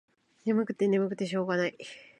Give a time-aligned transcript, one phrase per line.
[0.45, 1.77] ねむくてねむくてしょうがない。